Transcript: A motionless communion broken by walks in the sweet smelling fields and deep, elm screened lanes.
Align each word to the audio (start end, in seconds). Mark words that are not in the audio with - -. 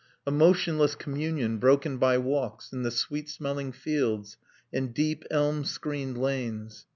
A 0.25 0.31
motionless 0.31 0.95
communion 0.95 1.59
broken 1.59 1.97
by 1.99 2.17
walks 2.17 2.73
in 2.73 2.81
the 2.81 2.89
sweet 2.89 3.29
smelling 3.29 3.71
fields 3.71 4.35
and 4.73 4.91
deep, 4.95 5.23
elm 5.29 5.63
screened 5.63 6.17
lanes. 6.17 6.87